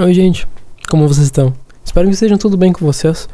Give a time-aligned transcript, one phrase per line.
[0.00, 0.44] Oi, gente.
[0.88, 1.52] Como vocês estão?
[1.84, 3.28] Espero que estejam tudo bem com vocês.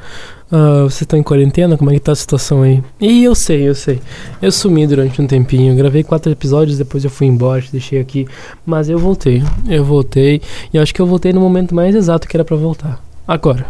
[0.53, 1.79] Uh, vocês estão em quarentena?
[1.79, 2.83] Como é que tá a situação aí?
[3.00, 3.98] E eu sei, eu sei.
[4.43, 5.75] Eu sumi durante um tempinho.
[5.75, 8.29] Gravei quatro episódios, depois eu fui embora, deixei aqui.
[8.67, 9.43] Mas eu voltei.
[9.67, 10.43] Eu voltei.
[10.71, 13.03] E acho que eu voltei no momento mais exato que era para voltar.
[13.27, 13.65] Agora.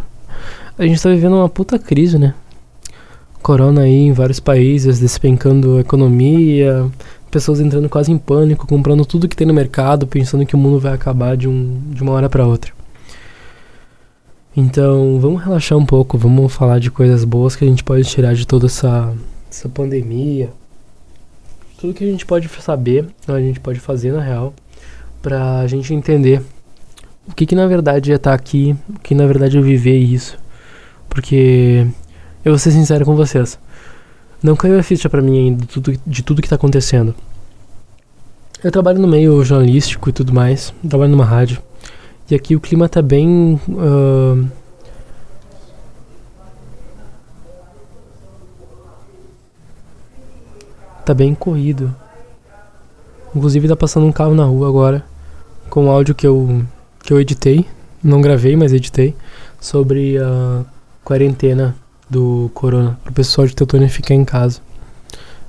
[0.77, 2.35] A gente tá vivendo uma puta crise, né?
[3.41, 6.91] Corona aí em vários países, despencando a economia,
[7.31, 10.81] pessoas entrando quase em pânico, comprando tudo que tem no mercado, pensando que o mundo
[10.81, 12.80] vai acabar de, um, de uma hora para outra.
[14.57, 18.35] Então, vamos relaxar um pouco, vamos falar de coisas boas que a gente pode tirar
[18.35, 19.15] de toda essa,
[19.49, 20.51] essa pandemia.
[21.79, 24.53] Tudo que a gente pode saber, a gente pode fazer na real,
[25.23, 26.43] pra gente entender
[27.29, 29.97] o que, que na verdade é estar tá aqui, o que na verdade é viver
[29.97, 30.37] isso.
[31.09, 31.87] Porque
[32.45, 33.57] eu vou ser sincero com vocês.
[34.43, 37.15] Não caiu a ficha para mim ainda de tudo, de tudo que tá acontecendo.
[38.65, 41.63] Eu trabalho no meio jornalístico e tudo mais, trabalho numa rádio.
[42.31, 43.61] E aqui o clima tá bem.
[43.69, 44.49] Uh,
[51.05, 51.95] tá bem corrido.
[53.35, 55.05] Inclusive tá passando um carro na rua agora
[55.69, 56.65] com o áudio que eu
[57.03, 57.65] que eu editei,
[58.03, 59.17] não gravei, mas editei
[59.59, 60.65] sobre a
[61.03, 61.75] quarentena
[62.09, 64.61] do corona, pro pessoal de Teutônia ficar em casa.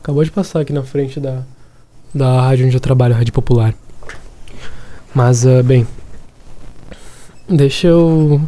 [0.01, 1.43] Acabou de passar aqui na frente da,
[2.13, 3.73] da rádio onde eu trabalho, a Rádio Popular.
[5.13, 5.85] Mas, uh, bem,
[7.51, 8.41] deixa eu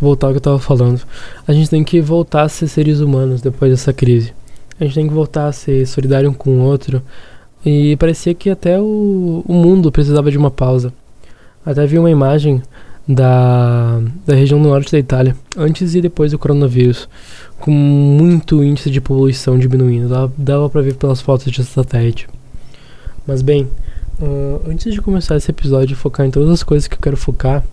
[0.00, 1.02] voltar ao que eu tava falando.
[1.46, 4.32] A gente tem que voltar a ser seres humanos depois dessa crise.
[4.78, 7.02] A gente tem que voltar a ser solidário um com o outro.
[7.64, 10.92] E parecia que até o, o mundo precisava de uma pausa.
[11.64, 12.62] Até vi uma imagem
[13.08, 17.08] da, da região norte da Itália, antes e depois do coronavírus,
[17.58, 20.08] com muito índice de poluição diminuindo.
[20.08, 22.28] Dava, dava para ver pelas fotos de satélite.
[23.26, 23.68] Mas bem,
[24.20, 27.16] uh, antes de começar esse episódio e focar em todas as coisas que eu quero
[27.16, 27.64] focar,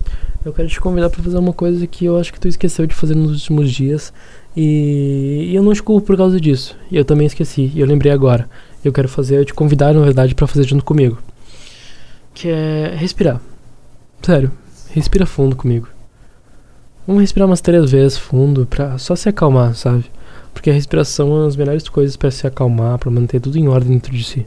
[0.45, 2.93] eu quero te convidar para fazer uma coisa que eu acho que tu esqueceu de
[2.93, 4.13] fazer nos últimos dias
[4.55, 6.77] e, e eu não te culpo por causa disso.
[6.91, 8.49] E eu também esqueci, e eu lembrei agora.
[8.83, 11.17] Eu quero fazer, eu te convidar, na verdade, para fazer junto comigo.
[12.33, 13.39] Que é respirar.
[14.21, 14.51] Sério,
[14.91, 15.87] respira fundo comigo.
[17.07, 20.05] Vamos respirar umas três vezes fundo pra só se acalmar, sabe?
[20.53, 23.67] Porque a respiração é uma das melhores coisas para se acalmar, para manter tudo em
[23.67, 24.45] ordem dentro de si.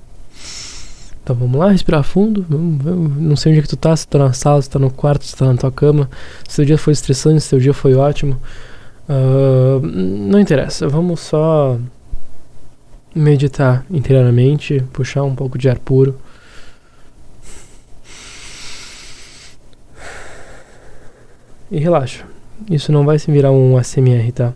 [1.27, 2.47] Então vamos lá, respirar fundo.
[2.49, 4.79] Não sei onde é que tu tá, se tu tá na sala, se tu tá
[4.79, 6.09] no quarto, se tu tá na tua cama.
[6.49, 8.41] Se teu dia foi estressante, se teu dia foi ótimo.
[9.09, 11.81] Uh, não interessa, vamos só
[13.13, 16.15] meditar interiormente, puxar um pouco de ar puro.
[21.73, 22.25] E relaxa.
[22.71, 24.53] Isso não vai se virar um ASMR, tá?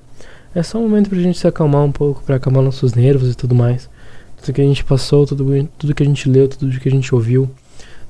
[0.54, 3.34] É só um momento pra gente se acalmar um pouco, pra acalmar nossos nervos e
[3.34, 3.90] tudo mais.
[4.40, 7.14] Tudo que a gente passou, tudo, tudo que a gente leu, tudo que a gente
[7.14, 7.50] ouviu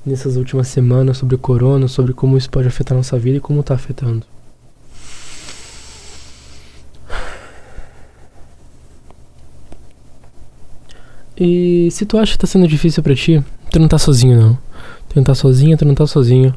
[0.05, 3.63] nessas últimas semanas sobre o corona, sobre como isso pode afetar nossa vida e como
[3.63, 4.25] tá afetando.
[11.37, 14.59] E se tu acha que tá sendo difícil para ti, tu não tá sozinho não.
[15.09, 16.55] Tu não tá sozinho, tu não tá sozinho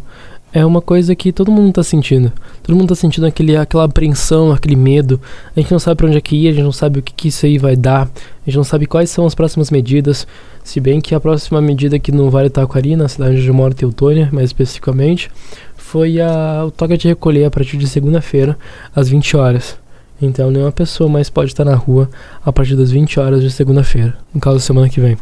[0.53, 2.31] é uma coisa que todo mundo tá sentindo.
[2.61, 5.19] Todo mundo tá sentindo aquele, aquela apreensão, aquele medo.
[5.55, 7.11] A gente não sabe para onde é que ir, a gente não sabe o que,
[7.11, 10.27] que isso aí vai dar, a gente não sabe quais são as próximas medidas.
[10.63, 13.73] Se bem que a próxima medida aqui no Vale Taquari, na cidade onde eu moro,
[13.73, 15.31] Teutônia, mais especificamente,
[15.75, 18.55] foi a, o toque de recolher a partir de segunda-feira,
[18.95, 19.75] às 20 horas.
[20.21, 22.07] Então nenhuma pessoa mais pode estar na rua
[22.45, 25.17] a partir das 20 horas de segunda-feira, no caso semana que vem.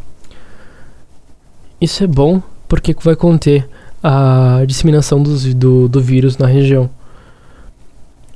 [1.79, 3.67] Isso é bom porque vai conter
[4.03, 6.89] a disseminação dos, do, do vírus na região.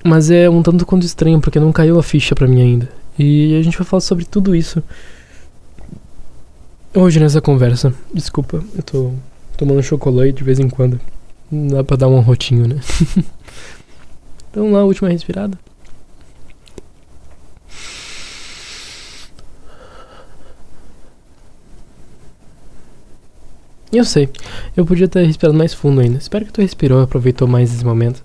[0.04, 2.90] Mas é um tanto quanto estranho, porque não caiu a ficha para mim ainda.
[3.18, 4.84] E a gente vai falar sobre tudo isso
[6.94, 7.94] hoje nessa conversa.
[8.14, 9.14] Desculpa, eu tô
[9.58, 11.00] tomando chocolate de vez em quando.
[11.52, 12.80] Não dá pra dar um rotinho, né?
[14.50, 15.58] então lá, última respirada.
[23.92, 24.30] Eu sei.
[24.76, 26.18] Eu podia ter respirado mais fundo ainda.
[26.18, 28.24] Espero que tu respirou e aproveitou mais esse momento.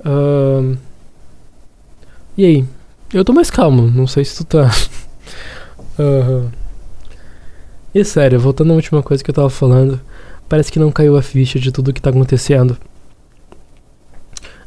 [0.00, 0.76] Uh...
[2.36, 2.64] E aí?
[3.12, 3.88] Eu tô mais calmo.
[3.88, 4.70] Não sei se tu tá.
[5.98, 6.50] uh...
[7.94, 10.00] E sério, voltando à última coisa que eu tava falando.
[10.48, 12.76] Parece que não caiu a ficha de tudo que tá acontecendo.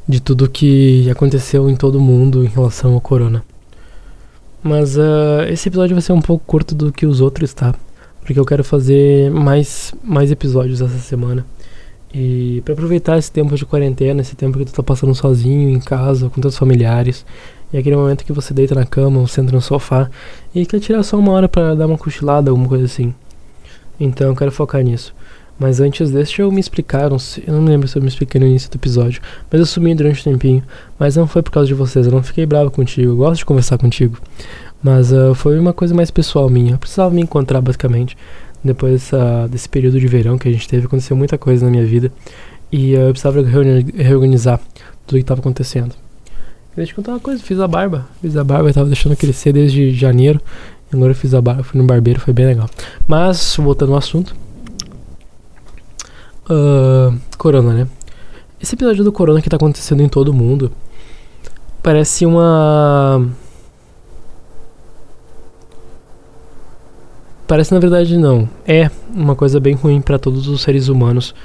[0.08, 3.44] De tudo que aconteceu em todo mundo em relação ao corona.
[4.62, 7.76] Mas uh, esse episódio vai ser um pouco curto do que os outros, tá?
[8.24, 11.46] Porque eu quero fazer mais, mais episódios essa semana.
[12.14, 15.80] E para aproveitar esse tempo de quarentena, esse tempo que tu tá passando sozinho em
[15.80, 17.26] casa, com teus familiares,
[17.72, 20.10] e aquele momento que você deita na cama ou senta no sofá
[20.54, 23.14] e quer tirar só uma hora para dar uma cochilada, alguma coisa assim.
[24.00, 25.14] Então eu quero focar nisso.
[25.58, 27.10] Mas antes, deixa eu me explicar.
[27.10, 29.22] Não sei, eu não lembro se eu me expliquei no início do episódio.
[29.52, 30.64] Mas eu sumi durante um tempinho.
[30.98, 32.06] Mas não foi por causa de vocês.
[32.06, 33.12] Eu não fiquei bravo contigo.
[33.12, 34.18] Eu gosto de conversar contigo.
[34.84, 36.74] Mas uh, foi uma coisa mais pessoal minha.
[36.74, 38.18] Eu precisava me encontrar, basicamente.
[38.64, 41.86] Depois dessa, desse período de verão que a gente teve, aconteceu muita coisa na minha
[41.86, 42.12] vida.
[42.72, 44.60] E uh, eu precisava reorganizar
[45.08, 45.96] tudo que estava acontecendo.
[46.76, 48.08] Deixa eu contar uma coisa, fiz a barba.
[48.22, 50.42] Fiz a barba, eu tava deixando crescer desde janeiro.
[50.92, 52.70] Agora eu fiz a barba, fui no barbeiro, foi bem legal.
[53.08, 54.36] Mas, voltando ao assunto.
[56.50, 57.88] Uh, corona, né?
[58.62, 60.72] Esse episódio do Corona que tá acontecendo em todo mundo
[61.82, 63.28] parece uma.
[67.54, 68.50] Parece na verdade não.
[68.68, 71.36] É uma coisa bem ruim para todos os seres humanos.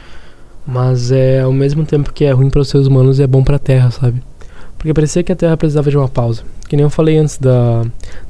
[0.67, 3.57] Mas é ao mesmo tempo que é ruim para os seres humanos, é bom para
[3.57, 4.23] a Terra, sabe?
[4.79, 6.45] Porque parecia que a Terra precisava de uma pausa.
[6.67, 7.83] Que nem eu falei antes da,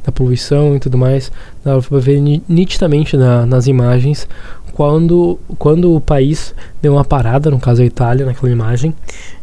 [0.03, 1.31] da poluição e tudo mais,
[1.65, 4.27] dava pra ver nitidamente na, nas imagens
[4.73, 6.53] quando, quando o país
[6.83, 8.93] deu uma parada, no caso a Itália, naquela imagem,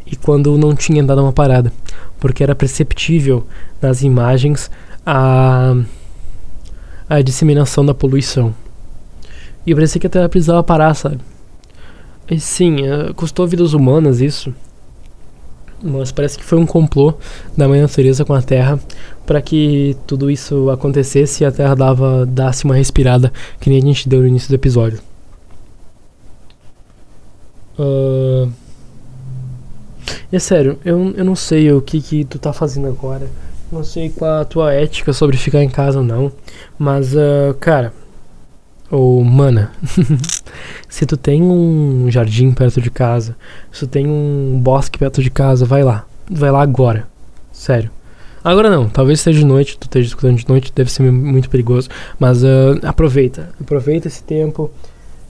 [0.05, 1.71] e quando não tinha dado uma parada.
[2.19, 3.47] Porque era perceptível
[3.81, 4.69] nas imagens
[5.05, 5.73] a,
[7.09, 8.53] a disseminação da poluição.
[9.65, 11.19] E parecia que a Terra precisava parar, sabe?
[12.29, 14.53] E sim, uh, custou vidas humanas isso
[15.81, 17.13] mas parece que foi um complô
[17.55, 18.79] da mãe natureza com a Terra
[19.25, 23.85] para que tudo isso acontecesse e a Terra dava, dasse uma respirada, que nem a
[23.85, 24.99] gente deu no início do episódio.
[27.77, 28.51] Uh...
[30.31, 33.29] É sério, eu, eu não sei o que, que tu tá fazendo agora.
[33.71, 36.31] Não sei qual a tua ética sobre ficar em casa ou não.
[36.77, 37.91] Mas, uh, cara,
[38.89, 39.71] ou mana,
[40.87, 43.35] se tu tem um jardim perto de casa,
[43.71, 46.05] se tu tem um bosque perto de casa, vai lá.
[46.29, 47.07] Vai lá agora.
[47.51, 47.89] Sério.
[48.43, 51.89] Agora não, talvez seja de noite, tu esteja escutando de noite, deve ser muito perigoso.
[52.19, 53.49] Mas uh, aproveita.
[53.59, 54.69] Aproveita esse tempo.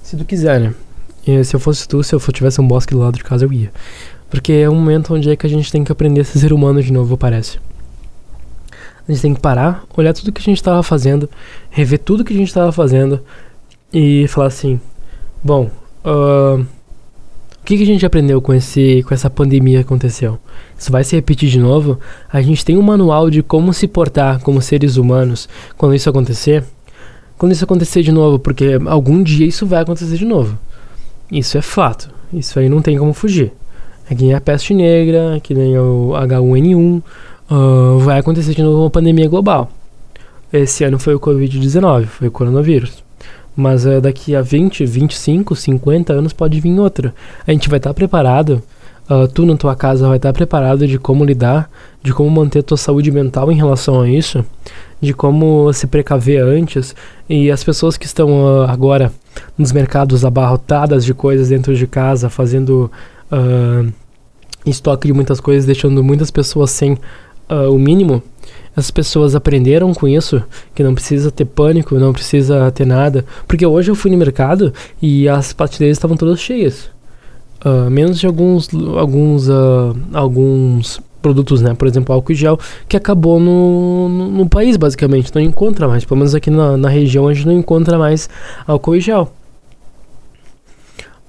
[0.04, 0.74] Se tu quiser, né?
[1.26, 3.54] E se eu fosse tu, se eu tivesse um bosque do lado de casa, eu
[3.54, 3.72] ia.
[4.30, 6.84] Porque é um momento onde é que a gente tem que aprender a ser humano
[6.84, 7.58] de novo, parece.
[9.08, 11.30] A gente tem que parar, olhar tudo que a gente estava fazendo,
[11.70, 13.22] rever tudo que a gente estava fazendo
[13.94, 14.80] e falar assim:
[15.44, 15.70] bom,
[16.04, 20.40] uh, o que, que a gente aprendeu com, esse, com essa pandemia que aconteceu?
[20.78, 22.00] Isso vai se repetir de novo?
[22.32, 26.64] A gente tem um manual de como se portar como seres humanos quando isso acontecer?
[27.38, 30.58] Quando isso acontecer de novo, porque algum dia isso vai acontecer de novo.
[31.32, 32.10] Isso é fato.
[32.32, 33.52] Isso aí não tem como fugir.
[34.10, 37.02] É que nem a peste negra, que nem o H1N1,
[37.50, 39.70] uh, vai acontecer de novo uma pandemia global.
[40.52, 43.04] Esse ano foi o Covid-19, foi o coronavírus.
[43.56, 47.14] Mas uh, daqui a 20, 25, 50 anos pode vir outra.
[47.46, 48.62] A gente vai estar tá preparado,
[49.10, 51.70] uh, tu na tua casa vai estar tá preparado de como lidar,
[52.02, 54.46] de como manter tua saúde mental em relação a isso,
[55.02, 56.96] de como se precaver antes.
[57.30, 59.12] E as pessoas que estão uh, agora
[59.58, 62.90] nos mercados abarrotadas de coisas dentro de casa, fazendo
[64.66, 66.98] estoque de muitas coisas, deixando muitas pessoas sem
[67.50, 68.22] uh, o mínimo,
[68.76, 70.44] as pessoas aprenderam com isso,
[70.74, 73.26] que não precisa ter pânico, não precisa ter nada.
[73.48, 76.90] Porque hoje eu fui no mercado e as prateleiras estavam todas cheias.
[77.66, 81.74] Uh, menos de alguns, alguns, uh, alguns produtos, né?
[81.74, 85.34] Por exemplo, álcool gel, que acabou no, no, no, país, basicamente.
[85.34, 86.04] Não encontra mais.
[86.04, 88.30] Pelo menos aqui na, na região a gente não encontra mais
[88.68, 89.32] álcool gel.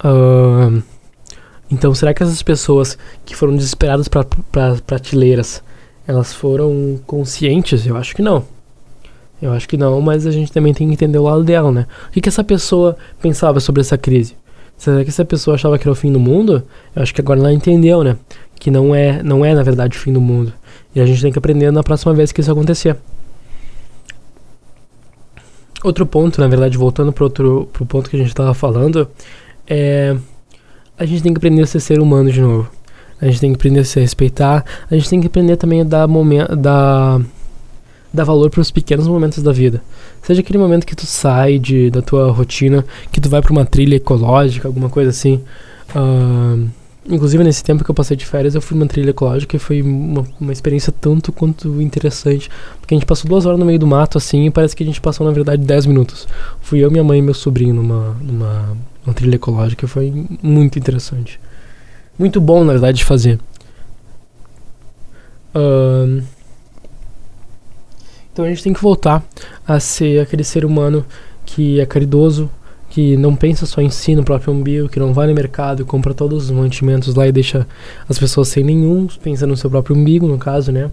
[0.05, 0.83] Uh,
[1.71, 5.63] então, será que essas pessoas que foram desesperadas para pra prateleiras
[6.07, 7.87] elas foram conscientes?
[7.87, 8.45] Eu acho que não.
[9.41, 11.87] Eu acho que não, mas a gente também tem que entender o lado dela, né?
[12.09, 14.35] O que, que essa pessoa pensava sobre essa crise?
[14.79, 16.63] Será que essa pessoa achava que era o fim do mundo?
[16.95, 18.17] Eu acho que agora ela entendeu, né?
[18.59, 20.53] Que não é, não é na verdade o fim do mundo.
[20.95, 22.97] E a gente tem que aprender na próxima vez que isso acontecer.
[25.85, 29.09] Outro ponto, na verdade, voltando para outro pro ponto que a gente estava falando,
[29.67, 30.17] é
[30.99, 32.71] a gente tem que aprender a ser ser humano de novo.
[33.21, 34.65] A gente tem que aprender a se respeitar.
[34.91, 36.07] A gente tem que aprender também a dar,
[38.13, 39.83] dar, valor para os pequenos momentos da vida.
[40.23, 43.65] Seja aquele momento que tu sai de, da tua rotina, que tu vai para uma
[43.65, 45.41] trilha ecológica, alguma coisa assim.
[45.95, 46.69] Uh,
[47.09, 49.81] inclusive, nesse tempo que eu passei de férias, eu fui numa trilha ecológica e foi
[49.81, 52.51] uma, uma experiência tanto quanto interessante.
[52.81, 54.87] Porque a gente passou duas horas no meio do mato, assim, e parece que a
[54.87, 56.29] gente passou, na verdade, dez minutos.
[56.61, 59.87] Fui eu, minha mãe e meu sobrinho numa, numa, numa trilha ecológica.
[59.87, 61.41] Foi muito interessante
[62.19, 63.39] muito bom, na verdade, de fazer.
[68.33, 69.25] Então a gente tem que voltar
[69.67, 71.05] a ser aquele ser humano
[71.47, 72.51] que é caridoso,
[72.91, 75.85] que não pensa só em si, no próprio umbigo, que não vai no mercado e
[75.85, 77.67] compra todos os mantimentos lá e deixa
[78.09, 80.91] as pessoas sem nenhum, pensa no seu próprio umbigo, no caso, né?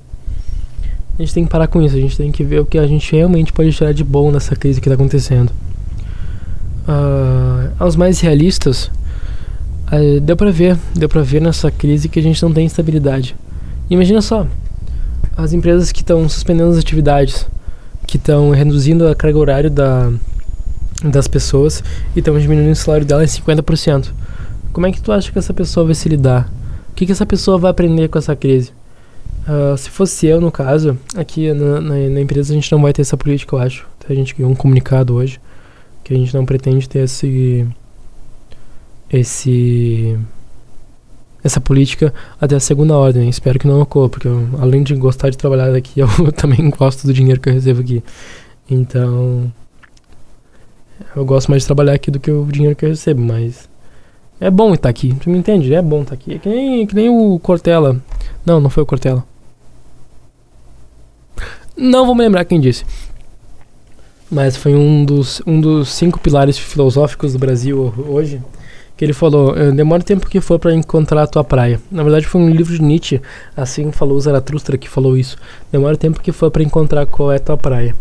[1.18, 2.88] A gente tem que parar com isso, a gente tem que ver o que a
[2.88, 5.51] gente realmente pode tirar de bom nessa crise que está acontecendo.
[6.88, 8.89] uh, aos mais realistas,
[9.94, 13.36] uh, deu para ver, deu para ver nessa crise que a gente não tem estabilidade.
[13.90, 14.48] Imagina só,
[15.36, 17.48] as empresas que estão suspendendo as atividades,
[18.08, 20.12] que estão reduzindo a carga horária da,
[21.04, 21.84] das pessoas
[22.16, 24.12] e estão diminuindo o salário dela em 50%.
[24.72, 26.52] Como é que tu acha que essa pessoa vai se lidar?
[26.90, 28.72] O que, que essa pessoa vai aprender com essa crise?
[29.48, 32.94] Uh, se fosse eu, no caso, aqui na, na, na, empresa a gente não vai
[32.94, 33.86] ter essa política, eu acho.
[34.08, 35.40] A gente ganhou um comunicado hoje
[36.04, 37.68] que a gente não pretende ter esse.
[39.13, 40.17] Esse.
[41.43, 43.29] essa política até a segunda ordem.
[43.29, 47.05] Espero que não ocorra, porque eu, além de gostar de trabalhar aqui, eu também gosto
[47.05, 48.03] do dinheiro que eu recebo aqui.
[48.70, 49.51] Então.
[51.15, 53.70] Eu gosto mais de trabalhar aqui do que o dinheiro que eu recebo, mas.
[54.39, 55.74] É bom estar aqui, tu me entende?
[55.74, 56.34] É bom estar aqui.
[56.34, 58.01] É que nem, que nem o Cortella.
[58.46, 59.24] Não, não foi o Cortella.
[61.77, 62.86] Não vou me lembrar quem disse.
[64.29, 68.41] Mas foi um dos, um dos cinco pilares filosóficos do Brasil hoje.
[69.03, 71.77] Que ele falou: demora o tempo que for para encontrar a tua praia.
[71.91, 73.22] Na verdade, foi um livro de Nietzsche,
[73.53, 75.36] assim falou Zaratustra que falou isso.
[75.69, 77.93] Demora o tempo que for para encontrar qual é a tua praia.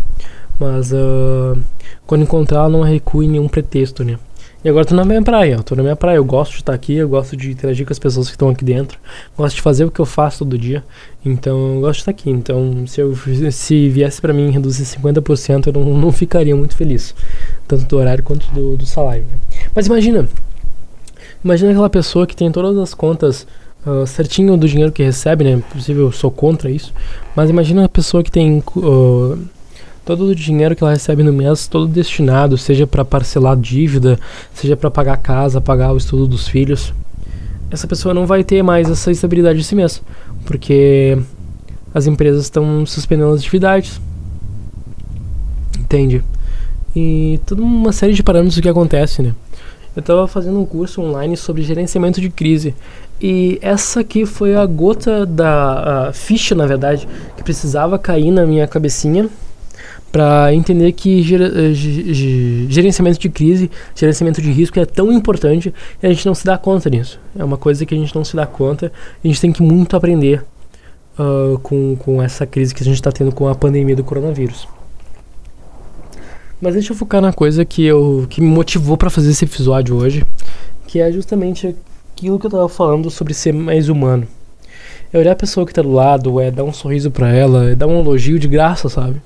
[0.61, 1.59] Mas uh,
[2.07, 4.17] quando encontrar, não recue nenhum pretexto, né?
[4.65, 6.73] E agora tô na minha praia, eu tô na minha praia, eu gosto de estar
[6.73, 8.97] aqui, eu gosto de interagir com as pessoas que estão aqui dentro,
[9.37, 10.85] gosto de fazer o que eu faço todo dia,
[11.25, 12.31] então eu gosto de estar aqui.
[12.31, 13.13] Então, se eu
[13.51, 17.13] se viesse para mim reduzir 50%, eu não, não ficaria muito feliz,
[17.67, 19.25] tanto do horário quanto do, do salário.
[19.25, 19.37] Né?
[19.75, 20.29] Mas imagina,
[21.45, 23.47] imagina aquela pessoa que tem todas as contas
[23.87, 25.53] uh, certinho do dinheiro que recebe, né?
[25.53, 26.93] Inclusive eu sou contra isso,
[27.35, 29.39] mas imagina a pessoa que tem uh,
[30.05, 34.19] todo o dinheiro que ela recebe no mês, todo destinado, seja para parcelar dívida,
[34.53, 36.93] seja para pagar casa, pagar o estudo dos filhos,
[37.71, 40.03] essa pessoa não vai ter mais essa estabilidade esse mês,
[40.45, 41.19] porque
[41.95, 44.01] as empresas estão suspendendo as atividades.
[45.79, 46.23] Entende?
[46.95, 49.35] E toda uma série de parâmetros que acontece, né?
[49.95, 52.75] Eu estava fazendo um curso online sobre gerenciamento de crise.
[53.21, 57.07] E essa aqui foi a gota da a ficha, na verdade,
[57.37, 59.29] que precisava cair na minha cabecinha
[60.11, 61.73] para entender que eh,
[62.69, 65.73] gerenciamento de crise, gerenciamento de risco é tão importante
[66.03, 67.19] e a gente não se dá conta disso.
[67.39, 68.93] É uma coisa que a gente não se dá conta
[69.25, 70.45] e a gente tem que muito aprender
[71.19, 74.69] uh, com, com essa crise que a gente está tendo com a pandemia do coronavírus.
[76.63, 79.97] Mas deixa eu focar na coisa que, eu, que me motivou para fazer esse episódio
[79.97, 80.25] hoje,
[80.87, 81.75] que é justamente
[82.15, 84.29] aquilo que eu estava falando sobre ser mais humano.
[85.13, 87.75] É olhar a pessoa que está do lado, é dar um sorriso para ela, é
[87.75, 89.21] dar um elogio de graça, sabe?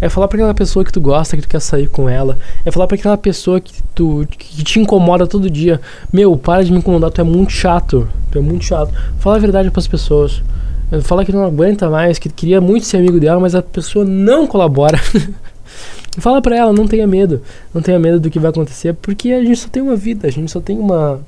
[0.00, 2.38] É falar para aquela pessoa que tu gosta, que tu quer sair com ela.
[2.64, 5.78] É falar para aquela pessoa que tu que te incomoda todo dia.
[6.10, 8.08] Meu, para de me incomodar, tu é muito chato.
[8.30, 8.94] Tu é muito chato.
[9.18, 10.42] Fala a verdade para as pessoas.
[11.02, 14.46] Fala que não aguenta mais, que queria muito ser amigo dela, mas a pessoa não
[14.46, 14.98] colabora.
[16.18, 17.40] Fala pra ela, não tenha medo.
[17.72, 20.30] Não tenha medo do que vai acontecer, porque a gente só tem uma vida, a
[20.30, 21.20] gente só tem uma,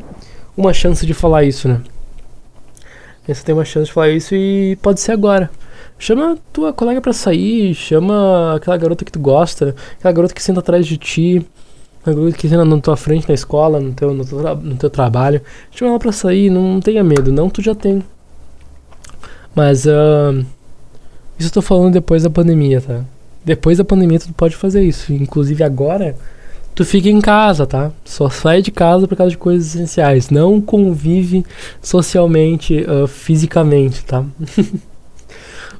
[0.56, 1.80] uma chance de falar isso, né?
[3.24, 5.50] A gente só tem uma chance de falar isso e pode ser agora.
[5.98, 10.60] Chama tua colega para sair, chama aquela garota que tu gosta, aquela garota que senta
[10.60, 11.46] atrás de ti,
[12.02, 14.90] aquela garota que senta na tua frente na escola, no teu, no teu, no teu
[14.90, 15.40] trabalho.
[15.70, 18.02] Chama ela pra sair, não tenha medo, não, tu já tem.
[19.54, 20.44] Mas uh,
[21.38, 23.02] isso eu tô falando depois da pandemia, tá?
[23.44, 25.12] Depois da pandemia tu pode fazer isso.
[25.12, 26.16] Inclusive agora,
[26.74, 27.90] tu fica em casa, tá?
[28.04, 30.30] Só sai de casa por causa de coisas essenciais.
[30.30, 31.44] Não convive
[31.82, 34.24] socialmente, uh, fisicamente, tá?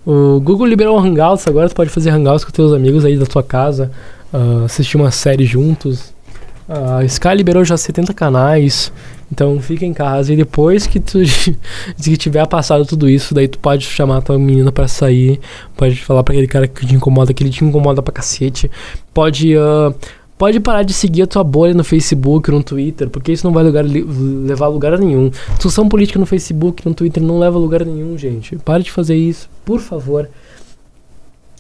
[0.07, 3.43] O Google liberou Hangouts, agora tu pode fazer Hangouts com teus amigos aí da tua
[3.43, 3.91] casa,
[4.31, 6.14] uh, assistir uma série juntos.
[6.69, 8.91] A Sky liberou já 70 canais,
[9.31, 11.19] então fica em casa e depois que tu
[12.03, 15.41] que tiver passado tudo isso, daí tu pode chamar tua menina para sair,
[15.77, 18.71] pode falar para aquele cara que te incomoda, que ele te incomoda pra cacete,
[19.13, 19.95] pode uh,
[20.37, 23.63] Pode parar de seguir a tua bolha no Facebook no Twitter, porque isso não vai
[23.63, 25.31] lugar, levar a lugar nenhum.
[25.55, 28.57] Discussão política no Facebook, no Twitter não leva a lugar nenhum, gente.
[28.57, 30.29] Pare de fazer isso, por favor.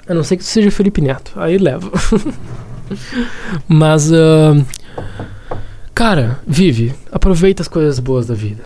[0.09, 1.89] A não ser que tu seja Felipe Neto, aí leva.
[3.69, 4.67] Mas, uh,
[5.95, 6.95] cara, vive.
[7.11, 8.63] Aproveita as coisas boas da vida.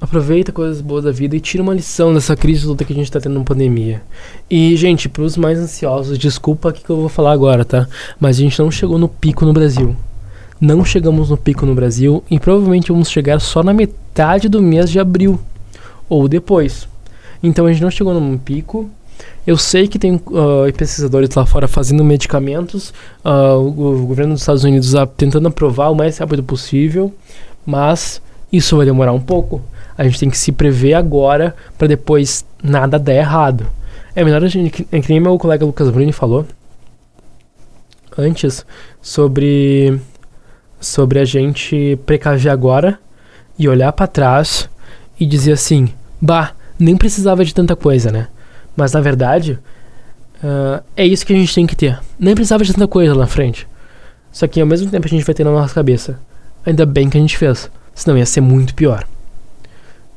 [0.00, 3.10] Aproveita coisas boas da vida e tira uma lição dessa crise toda que a gente
[3.10, 4.02] tá tendo na pandemia.
[4.50, 7.88] E, gente, pros mais ansiosos, desculpa o que eu vou falar agora, tá?
[8.20, 9.96] Mas a gente não chegou no pico no Brasil.
[10.60, 14.90] Não chegamos no pico no Brasil e provavelmente vamos chegar só na metade do mês
[14.90, 15.40] de abril.
[16.08, 16.86] Ou depois.
[17.42, 18.90] Então a gente não chegou num pico.
[19.46, 24.42] Eu sei que tem uh, pesquisadores lá fora fazendo medicamentos, uh, o, o, governo dos
[24.42, 27.14] Estados Unidos uh, tentando aprovar o mais rápido possível,
[27.66, 29.60] mas isso vai demorar um pouco.
[29.98, 33.66] A gente tem que se prever agora para depois nada dar errado.
[34.16, 36.46] É melhor a gente, é que nem meu colega Lucas Bruni falou
[38.16, 38.64] antes
[39.02, 40.00] sobre
[40.80, 42.98] sobre a gente precaver agora
[43.58, 44.68] e olhar para trás
[45.18, 45.88] e dizer assim:
[46.20, 48.28] bah, nem precisava de tanta coisa, né?
[48.76, 49.58] Mas na verdade,
[50.42, 51.98] uh, é isso que a gente tem que ter.
[52.18, 53.66] Nem precisava de tanta coisa lá na frente.
[54.32, 56.18] Só que ao mesmo tempo a gente vai ter na nossa cabeça:
[56.64, 59.06] ainda bem que a gente fez, senão ia ser muito pior.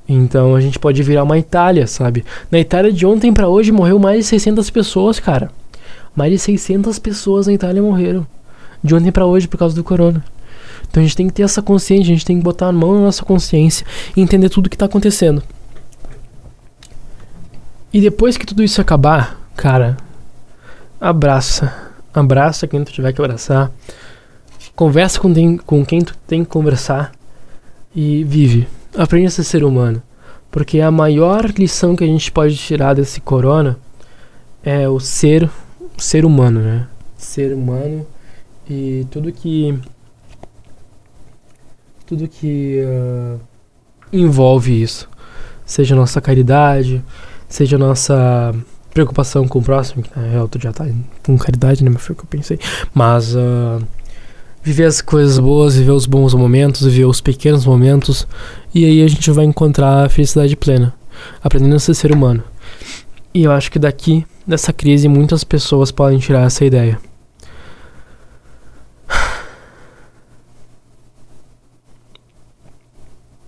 [0.09, 2.23] Então a gente pode virar uma Itália, sabe?
[2.49, 5.51] Na Itália de ontem para hoje morreu mais de 600 pessoas, cara.
[6.15, 8.25] Mais de 600 pessoas na Itália morreram
[8.83, 10.23] de ontem para hoje por causa do corona.
[10.89, 12.95] Então a gente tem que ter essa consciência, a gente tem que botar a mão
[12.95, 13.85] na nossa consciência
[14.15, 15.43] e entender tudo o que está acontecendo.
[17.94, 19.98] E depois que tudo isso acabar, cara,
[21.00, 21.74] abraça.
[22.13, 23.72] Abraça quem tu tiver que abraçar.
[24.75, 27.12] Conversa com, tem, com quem tu tem que conversar.
[27.96, 28.67] E vive.
[28.96, 30.01] Aprende a ser ser humano.
[30.51, 33.77] Porque a maior lição que a gente pode tirar desse corona
[34.63, 35.50] é o ser,
[35.98, 36.88] ser humano, né?
[37.17, 38.06] Ser humano
[38.70, 39.77] e tudo que
[42.06, 43.39] tudo que uh,
[44.12, 45.10] envolve isso,
[45.65, 47.03] seja nossa caridade,
[47.47, 48.53] seja nossa
[48.93, 50.85] preocupação com o próximo, que na tu já tá
[51.23, 51.89] com caridade, né?
[51.93, 52.59] Mas foi o que eu pensei.
[52.93, 53.81] Mas uh,
[54.63, 58.27] viver as coisas boas, viver os bons momentos, viver os pequenos momentos,
[58.73, 60.93] e aí a gente vai encontrar a felicidade plena,
[61.43, 62.43] aprendendo a ser ser humano.
[63.33, 66.99] E eu acho que daqui, dessa crise, muitas pessoas podem tirar essa ideia.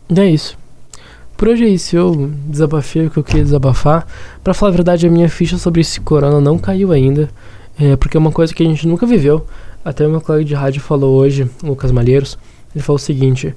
[0.09, 0.57] E é isso.
[1.39, 1.95] Por hoje é isso.
[1.95, 4.05] Eu desabafei o que eu queria desabafar.
[4.43, 7.29] Para falar a verdade, a minha ficha sobre esse corona não caiu ainda.
[7.79, 9.47] É, porque é uma coisa que a gente nunca viveu.
[9.85, 12.37] Até meu colega de rádio falou hoje, Lucas Malheiros.
[12.75, 13.55] Ele falou o seguinte: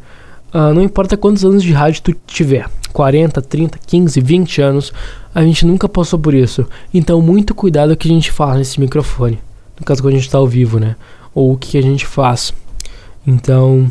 [0.55, 4.93] uh, Não importa quantos anos de rádio tu tiver 40, 30, 15, 20 anos
[5.35, 6.65] a gente nunca passou por isso.
[6.95, 9.41] Então, muito cuidado o que a gente fala nesse microfone.
[9.77, 10.95] No caso, quando a gente está ao vivo, né?
[11.35, 12.55] Ou o que a gente faz.
[13.27, 13.91] Então,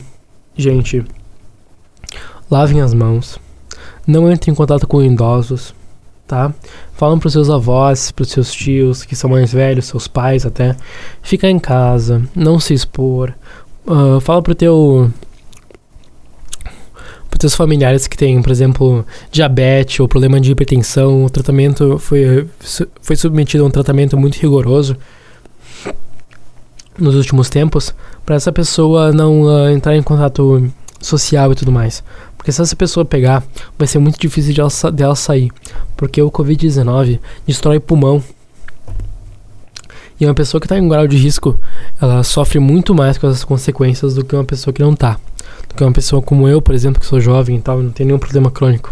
[0.56, 1.04] gente
[2.50, 3.38] lavem as mãos,
[4.06, 5.74] não entrem em contato com idosos,
[6.28, 6.54] tá?
[6.94, 10.46] Falam para os seus avós, para os seus tios que são mais velhos, seus pais
[10.46, 10.76] até,
[11.22, 13.34] ficar em casa, não se expor.
[13.86, 15.12] Uh, fala pro teu
[17.30, 22.46] para teus familiares que têm, por exemplo, diabetes ou problema de hipertensão, o tratamento foi,
[23.02, 24.98] foi submetido a um tratamento muito rigoroso
[26.98, 32.04] nos últimos tempos, para essa pessoa não uh, entrar em contato social e tudo mais.
[32.42, 33.44] Porque se essa pessoa pegar,
[33.78, 35.52] vai ser muito difícil de ela, dela sair.
[35.96, 38.24] Porque o Covid-19 destrói pulmão.
[40.20, 41.60] E uma pessoa que está em grau de risco,
[42.02, 45.20] ela sofre muito mais com as consequências do que uma pessoa que não está.
[45.70, 48.08] Do que uma pessoa como eu, por exemplo, que sou jovem e tal, não tem
[48.08, 48.92] nenhum problema crônico.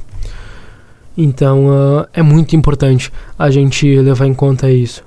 [1.18, 5.04] Então uh, é muito importante a gente levar em conta isso.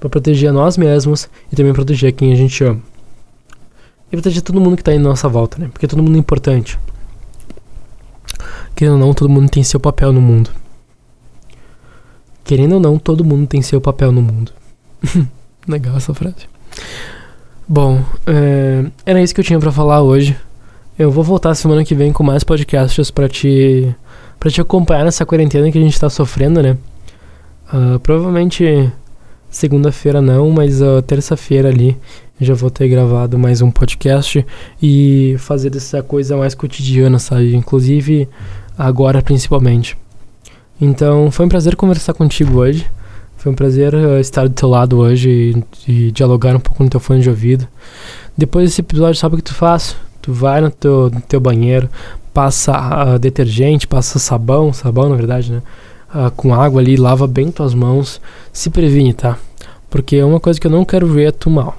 [0.00, 2.80] para proteger a nós mesmos e também proteger quem a gente ama.
[4.10, 5.70] E proteger todo mundo que está na nossa volta, né?
[5.72, 6.76] Porque todo mundo é importante.
[8.74, 10.50] Querendo ou não, todo mundo tem seu papel no mundo.
[12.44, 14.52] Querendo ou não, todo mundo tem seu papel no mundo.
[15.66, 16.48] Legal essa frase.
[17.68, 20.36] Bom, é, era isso que eu tinha para falar hoje.
[20.98, 23.94] Eu vou voltar semana que vem com mais podcasts para te
[24.38, 26.76] para te acompanhar nessa quarentena que a gente tá sofrendo, né?
[27.72, 28.92] Uh, provavelmente
[29.48, 31.96] segunda-feira não, mas uh, terça-feira ali
[32.40, 34.44] já vou ter gravado mais um podcast
[34.82, 37.54] e fazer dessa coisa mais cotidiana, sabe?
[37.54, 38.28] Inclusive
[38.76, 39.96] agora principalmente.
[40.80, 42.86] Então foi um prazer conversar contigo hoje.
[43.36, 46.88] Foi um prazer uh, estar do teu lado hoje e, e, dialogar um pouco no
[46.88, 47.66] teu fone de ouvido.
[48.38, 49.96] Depois desse episódio, sabe o que tu faz?
[50.20, 51.88] Tu vai no teu, no teu banheiro,
[52.32, 52.72] passa
[53.14, 55.62] uh, detergente, passa sabão, sabão na verdade, né?
[56.14, 58.20] Uh, com água ali, lava bem tuas mãos.
[58.52, 59.36] Se previne, tá?
[59.90, 61.76] Porque é uma coisa que eu não quero ver é tu mal.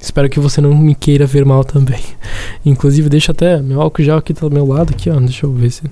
[0.00, 2.02] Espero que você não me queira ver mal também.
[2.64, 5.18] Inclusive, deixa até meu álcool gel aqui do meu lado, aqui, ó.
[5.18, 5.82] Deixa eu ver se.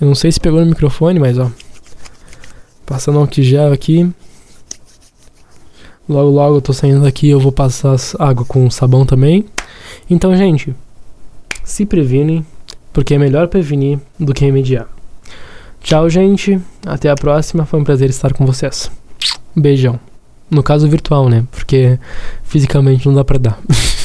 [0.00, 1.50] Eu não sei se pegou no microfone, mas ó.
[2.86, 4.10] Passando álcool gel aqui.
[6.08, 9.44] Logo, logo eu tô saindo daqui, eu vou passar água com sabão também.
[10.10, 10.74] Então, gente,
[11.64, 12.44] se previnem,
[12.92, 14.88] porque é melhor prevenir do que remediar.
[15.82, 16.60] Tchau, gente.
[16.86, 17.64] Até a próxima.
[17.64, 18.90] Foi um prazer estar com vocês.
[19.54, 20.11] Beijão.
[20.52, 21.44] No caso virtual, né?
[21.50, 21.98] Porque
[22.42, 23.58] fisicamente não dá pra dar.